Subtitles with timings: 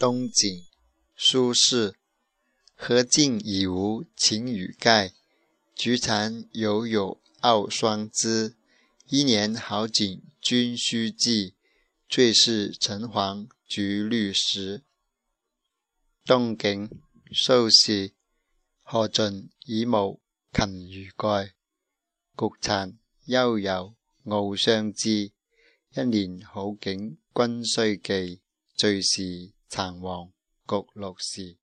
[0.00, 0.64] 冬景，
[1.14, 1.92] 苏轼。
[2.74, 5.12] 荷尽已无擎雨盖，
[5.74, 8.56] 菊残犹有傲霜枝。
[9.08, 11.52] 一年好景君须记，
[12.08, 14.84] 最是橙黄橘绿时。
[16.24, 16.88] 冬景，
[17.34, 18.12] 苏轼。
[18.82, 20.18] 荷尽已无
[20.50, 21.52] 擎雨盖，
[22.38, 23.94] 菊残犹有
[24.24, 25.32] 傲霜枝。
[25.94, 28.40] 一年好景君须记，
[28.74, 30.32] 最是橙黄
[30.66, 31.56] 橘绿时。